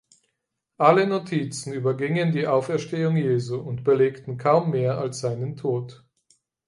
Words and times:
Alle 0.79 1.05
Notizen 1.05 1.73
übergingen 1.73 2.31
die 2.31 2.47
Auferstehung 2.47 3.17
Jesu 3.17 3.59
und 3.59 3.83
belegten 3.83 4.39
„kaum 4.39 4.71
mehr 4.71 4.97
als 4.97 5.19
seinen 5.19 5.57
Tod“. 5.57 6.03